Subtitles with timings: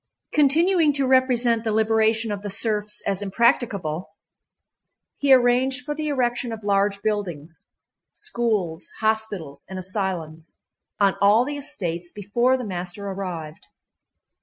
[0.33, 4.09] Continuing to represent the liberation of the serfs as impracticable,
[5.19, 12.57] he arranged for the erection of large buildings—schools, hospitals, and asylums—on all the estates before
[12.57, 13.67] the master arrived.